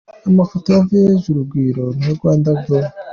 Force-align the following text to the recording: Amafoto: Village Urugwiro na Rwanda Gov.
Amafoto: 0.29 0.69
Village 0.87 1.25
Urugwiro 1.31 1.85
na 1.99 2.09
Rwanda 2.17 2.49
Gov. 2.63 2.85